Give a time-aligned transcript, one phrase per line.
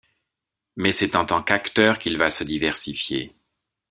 [0.77, 3.35] Mais c'est en tant qu'acteur qu'il va se diversifier.